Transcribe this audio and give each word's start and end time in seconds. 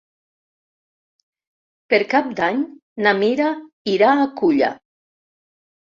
Per 1.95 2.01
Cap 2.15 2.33
d'Any 2.41 2.65
na 3.07 3.17
Mira 3.23 3.55
irà 3.97 4.13
a 4.15 4.29
Culla. 4.43 4.77